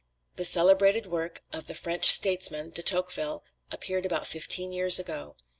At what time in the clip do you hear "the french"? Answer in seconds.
1.67-2.05